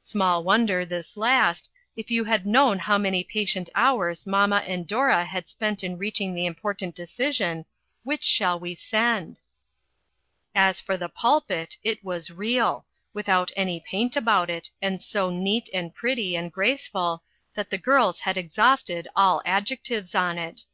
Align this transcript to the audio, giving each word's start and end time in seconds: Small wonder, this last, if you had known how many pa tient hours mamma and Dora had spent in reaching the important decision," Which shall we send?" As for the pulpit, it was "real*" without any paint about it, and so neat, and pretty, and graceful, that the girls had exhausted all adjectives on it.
Small 0.00 0.42
wonder, 0.42 0.86
this 0.86 1.18
last, 1.18 1.68
if 1.96 2.10
you 2.10 2.24
had 2.24 2.46
known 2.46 2.78
how 2.78 2.96
many 2.96 3.22
pa 3.22 3.40
tient 3.44 3.68
hours 3.74 4.24
mamma 4.26 4.64
and 4.66 4.86
Dora 4.86 5.22
had 5.22 5.50
spent 5.50 5.84
in 5.84 5.98
reaching 5.98 6.32
the 6.34 6.46
important 6.46 6.94
decision," 6.94 7.66
Which 8.02 8.22
shall 8.24 8.58
we 8.58 8.74
send?" 8.74 9.38
As 10.54 10.80
for 10.80 10.96
the 10.96 11.10
pulpit, 11.10 11.76
it 11.84 12.02
was 12.02 12.30
"real*" 12.30 12.86
without 13.12 13.50
any 13.54 13.80
paint 13.80 14.16
about 14.16 14.48
it, 14.48 14.70
and 14.80 15.02
so 15.02 15.28
neat, 15.28 15.68
and 15.74 15.94
pretty, 15.94 16.36
and 16.36 16.50
graceful, 16.50 17.22
that 17.52 17.68
the 17.68 17.76
girls 17.76 18.20
had 18.20 18.38
exhausted 18.38 19.08
all 19.14 19.42
adjectives 19.44 20.14
on 20.14 20.38
it. 20.38 20.64